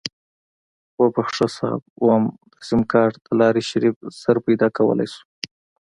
[1.01, 5.23] وبښه صيب ويم د سيمکارټ دلارې شريف زر پيدا کولی شو.